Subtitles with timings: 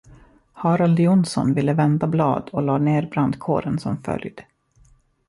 [0.53, 4.41] Harald Jonsson ville vända blad och lade ned brandkåren som följd.